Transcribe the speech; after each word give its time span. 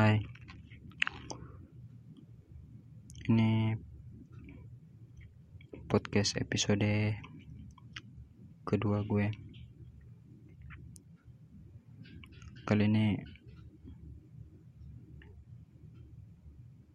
Hai 0.00 0.16
Ini 3.28 3.76
podcast 5.92 6.40
episode 6.40 7.20
kedua 8.64 9.04
gue. 9.04 9.28
Kali 12.64 12.88
ini 12.88 13.20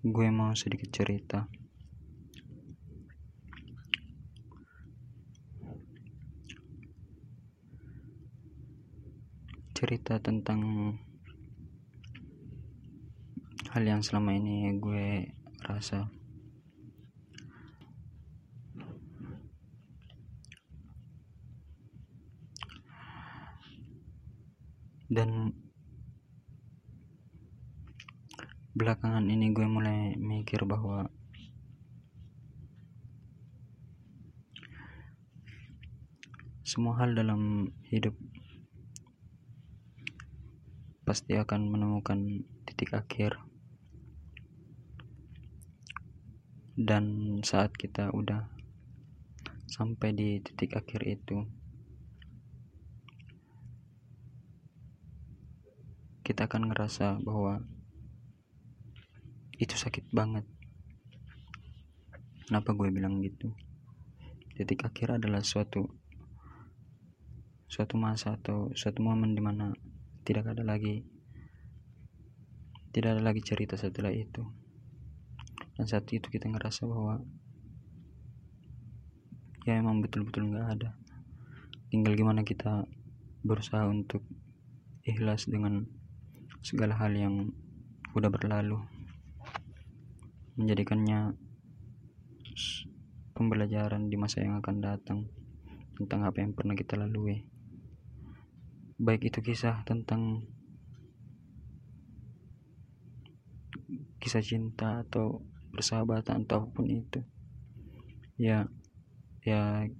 Gue 0.02 0.28
mau 0.34 0.58
sedikit 0.58 0.90
cerita. 0.90 1.46
Cerita 9.78 10.18
tentang 10.18 10.98
hal 13.76 13.84
yang 13.84 14.00
selama 14.00 14.32
ini 14.32 14.72
gue 14.80 15.36
rasa. 15.68 16.08
Dan 25.12 25.52
belakangan 28.80 29.28
ini 29.28 29.52
gue 29.52 29.68
mulai 29.68 30.16
mikir 30.23 30.64
bahwa 30.64 31.12
semua 36.64 36.96
hal 37.04 37.12
dalam 37.12 37.76
hidup 37.92 38.16
pasti 41.04 41.36
akan 41.36 41.68
menemukan 41.68 42.48
titik 42.64 42.96
akhir 42.96 43.36
dan 46.76 47.40
saat 47.40 47.72
kita 47.72 48.12
udah 48.12 48.52
sampai 49.72 50.12
di 50.12 50.44
titik 50.44 50.76
akhir 50.76 51.08
itu 51.08 51.48
kita 56.28 56.52
akan 56.52 56.67
ngerasa 56.67 57.23
bahwa 57.23 57.64
itu 59.56 59.72
sakit 59.72 60.12
banget. 60.12 60.44
Kenapa 62.44 62.76
gue 62.76 62.92
bilang 62.92 63.23
gitu? 63.23 63.56
Titik 64.60 64.84
akhir 64.84 65.16
adalah 65.16 65.39
suatu 65.45 65.88
suatu 67.72 67.95
masa 67.95 68.36
atau 68.36 68.72
suatu 68.76 69.00
momen 69.00 69.32
di 69.36 69.42
mana 69.44 69.72
tidak 70.23 70.56
ada 70.56 70.64
lagi 70.64 71.04
tidak 72.95 73.20
ada 73.20 73.23
lagi 73.26 73.42
cerita 73.44 73.76
setelah 73.76 74.16
itu 74.16 74.64
dan 75.76 75.86
saat 75.92 76.08
itu 76.12 76.28
kita 76.31 76.48
ngerasa 76.48 76.88
bahwa 76.88 77.20
ya 79.68 79.76
emang 79.76 80.00
betul-betul 80.00 80.48
nggak 80.48 80.67
ada. 80.80 80.90
Tinggal 81.92 82.16
gimana 82.16 82.48
kita 82.48 82.88
berusaha 83.44 83.84
untuk 83.84 84.23
ikhlas 85.04 85.52
dengan 85.52 85.84
segala 86.64 86.95
hal 86.95 87.12
yang 87.14 87.52
udah 88.16 88.32
berlalu. 88.32 88.80
Menjadikannya 90.56 91.36
pembelajaran 93.36 94.08
di 94.08 94.16
masa 94.16 94.39
yang 94.39 94.64
akan 94.64 94.80
datang 94.80 95.20
tentang 96.00 96.23
apa 96.23 96.39
yang 96.39 96.56
pernah 96.56 96.72
kita 96.72 96.95
lalui. 96.95 97.44
Baik 98.95 99.28
itu 99.28 99.44
kisah 99.44 99.84
tentang 99.84 100.48
kisah 104.23 104.39
cinta 104.39 105.04
atau 105.04 105.44
persahabatan 105.76 106.48
ataupun 106.48 106.88
itu. 106.88 107.20
Ya 108.40 108.72
ya 109.44 109.92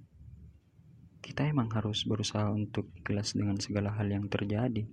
kita 1.20 1.44
emang 1.44 1.68
harus 1.76 2.08
berusaha 2.08 2.48
untuk 2.48 2.88
ikhlas 2.96 3.36
dengan 3.36 3.60
segala 3.60 3.92
hal 3.92 4.08
yang 4.08 4.32
terjadi. 4.32 4.88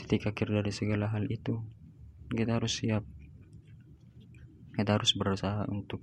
Titik 0.00 0.24
akhir 0.24 0.48
dari 0.48 0.72
segala 0.72 1.12
hal 1.12 1.28
itu 1.28 1.60
kita 2.32 2.56
harus 2.56 2.80
siap. 2.80 3.04
Kita 4.72 4.96
harus 4.96 5.12
berusaha 5.12 5.68
untuk 5.68 6.00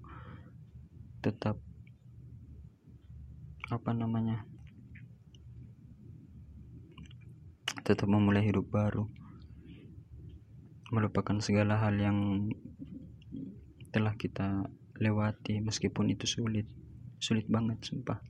tetap 1.26 1.58
apa 3.70 3.92
namanya 3.98 4.46
tetap 7.90 8.06
memulai 8.06 8.46
hidup 8.46 8.70
baru. 8.70 9.10
Melupakan 10.94 11.42
segala 11.42 11.82
hal 11.82 11.98
yang 11.98 12.46
telah 13.90 14.14
kita 14.14 14.70
lewati 15.00 15.64
meskipun 15.64 16.14
itu 16.14 16.26
sulit. 16.30 16.68
Sulit 17.20 17.50
banget 17.50 17.82
sumpah. 17.84 18.22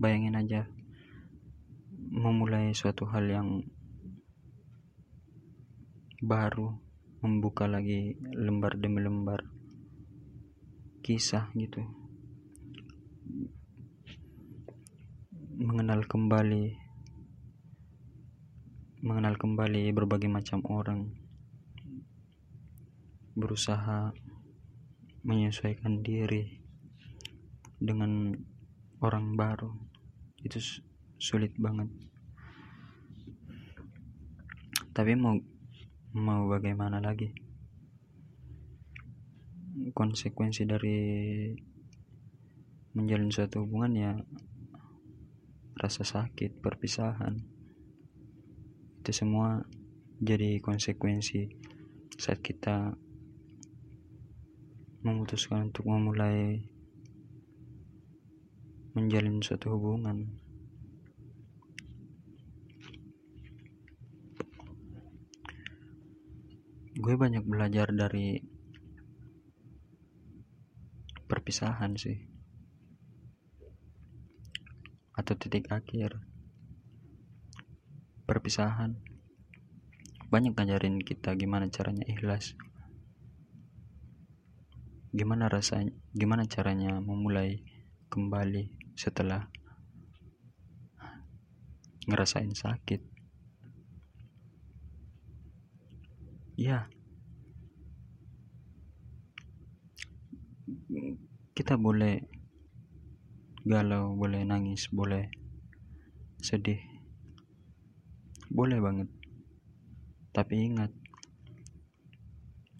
Bayangin 0.00 0.38
aja 0.38 0.64
memulai 2.10 2.72
suatu 2.72 3.06
hal 3.06 3.28
yang 3.30 3.48
baru 6.20 6.76
membuka 7.20 7.68
lagi 7.68 8.16
lembar 8.32 8.76
demi 8.76 9.00
lembar 9.00 9.44
kisah 11.04 11.52
gitu. 11.56 11.84
Mengenal 15.60 16.08
kembali 16.08 16.76
mengenal 19.00 19.36
kembali 19.40 19.96
berbagai 19.96 20.28
macam 20.28 20.60
orang 20.68 21.08
berusaha 23.34 24.10
menyesuaikan 25.22 26.00
diri 26.00 26.60
dengan 27.80 28.34
orang 29.00 29.36
baru. 29.36 29.72
Itu 30.40 30.60
sulit 31.20 31.52
banget. 31.56 31.88
Tapi 34.90 35.12
mau 35.16 35.36
mau 36.16 36.48
bagaimana 36.50 36.98
lagi? 36.98 37.32
Konsekuensi 39.94 40.66
dari 40.66 40.98
menjalin 42.92 43.30
suatu 43.30 43.62
hubungan 43.62 43.92
ya 43.94 44.12
rasa 45.78 46.04
sakit 46.04 46.60
perpisahan. 46.60 47.38
Itu 49.00 49.12
semua 49.14 49.64
jadi 50.20 50.60
konsekuensi 50.60 51.48
saat 52.20 52.44
kita 52.44 52.92
memutuskan 55.00 55.72
untuk 55.72 55.88
memulai 55.88 56.60
menjalin 58.92 59.40
suatu 59.40 59.72
hubungan. 59.72 60.28
Gue 67.00 67.16
banyak 67.16 67.40
belajar 67.48 67.88
dari 67.96 68.44
perpisahan 71.24 71.96
sih. 71.96 72.20
Atau 75.16 75.32
titik 75.40 75.72
akhir. 75.72 76.20
Perpisahan. 78.28 79.00
Banyak 80.28 80.52
ngajarin 80.52 81.00
kita 81.00 81.32
gimana 81.40 81.72
caranya 81.72 82.04
ikhlas 82.04 82.52
gimana 85.10 85.50
rasanya 85.50 85.90
gimana 86.14 86.46
caranya 86.46 87.02
memulai 87.02 87.66
kembali 88.10 88.94
setelah 88.94 89.50
ngerasain 92.06 92.54
sakit? 92.54 93.02
Ya 96.54 96.86
kita 101.54 101.76
boleh 101.76 102.24
galau 103.68 104.16
boleh 104.16 104.42
nangis 104.48 104.88
boleh 104.88 105.28
sedih. 106.40 106.80
Boleh 108.48 108.80
banget. 108.80 109.08
Tapi 110.32 110.72
ingat 110.72 110.90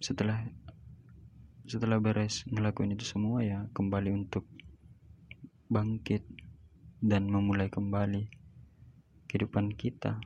setelah 0.01 0.41
setelah 1.65 2.01
beres 2.01 2.45
ngelakuin 2.49 2.97
itu 2.97 3.05
semua 3.05 3.45
ya 3.45 3.69
kembali 3.73 4.09
untuk 4.13 4.45
bangkit 5.69 6.25
dan 7.01 7.29
memulai 7.29 7.69
kembali 7.69 8.29
kehidupan 9.29 9.73
kita. 9.73 10.21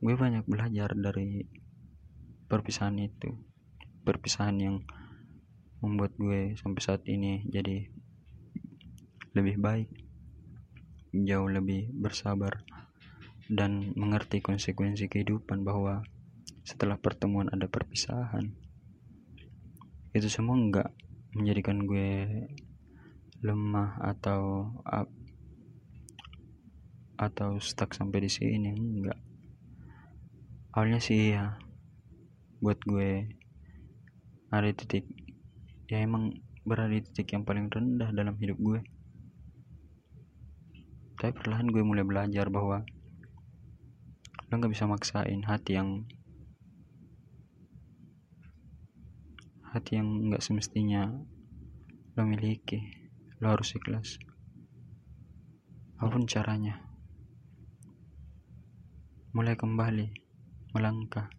Gue 0.00 0.16
banyak 0.16 0.48
belajar 0.48 0.96
dari 0.96 1.44
perpisahan 2.50 2.98
itu 2.98 3.30
perpisahan 4.02 4.58
yang 4.58 4.76
membuat 5.78 6.16
gue 6.18 6.58
sampai 6.58 6.82
saat 6.82 7.02
ini 7.06 7.46
jadi 7.46 7.86
lebih 9.38 9.62
baik 9.62 9.88
jauh 11.14 11.46
lebih 11.46 11.94
bersabar 11.94 12.66
dan 13.46 13.94
mengerti 13.94 14.42
konsekuensi 14.42 15.06
kehidupan 15.06 15.62
bahwa 15.62 16.02
setelah 16.62 16.96
pertemuan 17.00 17.48
ada 17.52 17.66
perpisahan. 17.66 18.54
Itu 20.12 20.26
semua 20.26 20.58
enggak 20.58 20.90
menjadikan 21.36 21.86
gue 21.86 22.10
lemah 23.40 23.96
atau 24.02 24.72
atau 27.20 27.50
stuck 27.60 27.92
sampai 27.92 28.24
di 28.24 28.30
sini 28.32 28.72
enggak 28.72 29.20
awalnya 30.70 31.00
sih 31.02 31.34
ya 31.34 31.58
buat 32.62 32.78
gue 32.86 33.26
ada 34.54 34.70
titik 34.70 35.08
ya 35.90 35.98
emang 35.98 36.30
berada 36.62 36.94
di 36.94 37.02
titik 37.02 37.34
yang 37.34 37.42
paling 37.42 37.66
rendah 37.66 38.14
dalam 38.14 38.38
hidup 38.38 38.58
gue. 38.62 38.80
Tapi 41.18 41.32
perlahan 41.34 41.68
gue 41.68 41.82
mulai 41.82 42.06
belajar 42.06 42.46
bahwa 42.46 42.86
lo 44.50 44.52
nggak 44.54 44.72
bisa 44.72 44.86
maksain 44.86 45.42
hati 45.46 45.78
yang 45.78 46.06
hati 49.70 50.02
yang 50.02 50.26
nggak 50.26 50.42
semestinya 50.42 51.14
lo 52.18 52.22
miliki 52.26 52.82
lo 53.38 53.54
harus 53.54 53.78
ikhlas. 53.78 54.18
Apa 56.02 56.10
pun 56.10 56.26
caranya 56.26 56.82
mulai 59.30 59.54
kembali 59.54 60.10
melangkah. 60.74 61.30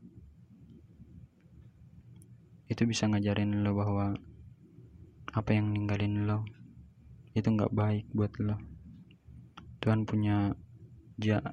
Itu 2.71 2.87
bisa 2.87 3.11
ngajarin 3.11 3.67
lo 3.67 3.75
bahwa 3.75 4.15
apa 5.35 5.49
yang 5.51 5.75
ninggalin 5.75 6.23
lo 6.23 6.47
itu 7.35 7.51
nggak 7.51 7.75
baik 7.75 8.07
buat 8.15 8.31
lo. 8.39 8.55
Tuhan 9.83 10.07
punya 10.07 10.55
ja 11.19 11.43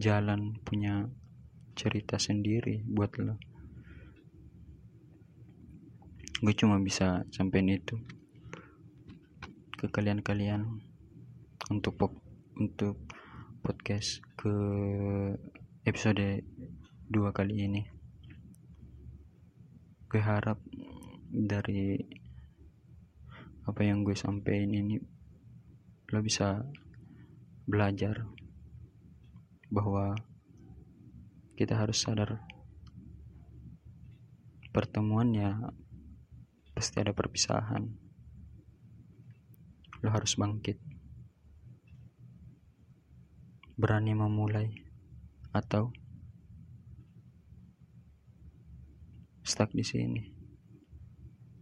jalan 0.00 0.56
punya 0.64 1.12
cerita 1.76 2.16
sendiri 2.16 2.88
buat 2.88 3.12
lo 3.20 3.51
gue 6.42 6.54
cuma 6.58 6.82
bisa 6.82 7.22
sampein 7.30 7.70
itu. 7.70 7.94
Ke 9.78 9.86
kalian-kalian. 9.86 10.66
Untuk 11.70 11.94
pop, 11.94 12.18
untuk 12.58 12.98
podcast 13.62 14.18
ke 14.34 14.50
episode 15.86 16.42
dua 17.06 17.30
kali 17.30 17.70
ini. 17.70 17.82
Gue 20.10 20.18
harap 20.18 20.58
dari 21.30 21.94
apa 23.62 23.86
yang 23.86 24.02
gue 24.02 24.18
sampaikan 24.18 24.74
ini 24.74 24.98
lo 26.10 26.18
bisa 26.20 26.66
belajar 27.70 28.26
bahwa 29.70 30.18
kita 31.54 31.78
harus 31.78 32.02
sadar 32.02 32.42
pertemuan 34.74 35.30
ya 35.30 35.56
pasti 36.72 36.98
ada 36.98 37.12
perpisahan. 37.12 37.84
Lo 40.02 40.08
harus 40.10 40.34
bangkit. 40.34 40.80
Berani 43.78 44.12
memulai 44.16 44.68
atau 45.52 45.92
stuck 49.44 49.70
di 49.76 49.84
sini. 49.84 50.22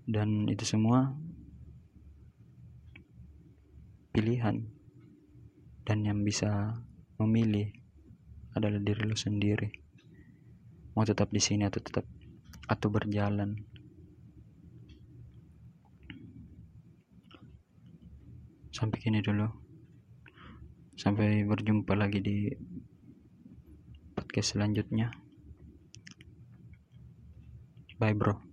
Dan 0.07 0.47
itu 0.49 0.65
semua 0.65 1.11
pilihan. 4.15 4.63
Dan 5.85 6.07
yang 6.07 6.23
bisa 6.23 6.81
memilih 7.19 7.71
adalah 8.55 8.79
diri 8.79 9.03
lo 9.07 9.19
sendiri. 9.19 9.69
Mau 10.95 11.07
tetap 11.07 11.31
di 11.31 11.43
sini 11.43 11.67
atau 11.67 11.83
tetap 11.83 12.07
atau 12.71 12.89
berjalan 12.91 13.59
sampai 18.71 18.99
kini 19.03 19.21
dulu. 19.23 19.47
Sampai 20.99 21.47
berjumpa 21.47 21.97
lagi 21.97 22.21
di 22.21 22.51
podcast 24.15 24.59
selanjutnya. 24.59 25.11
Bye 28.01 28.17
bro 28.17 28.50